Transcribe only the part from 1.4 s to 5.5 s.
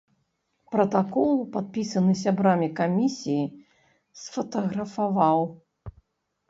падпісаны сябрамі камісіі, сфатаграфаваў.